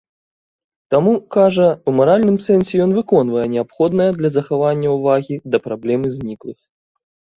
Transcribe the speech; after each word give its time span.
Таму, 0.95 1.11
кажа, 1.35 1.67
у 1.91 1.93
маральным 1.99 2.37
сэнсе 2.47 2.75
ён 2.87 2.91
выконвае 2.99 3.45
неабходнае 3.53 4.09
для 4.23 4.29
захавання 4.37 4.89
ўвагі 4.99 5.35
да 5.57 5.61
праблемы 5.67 6.07
зніклых. 6.19 6.59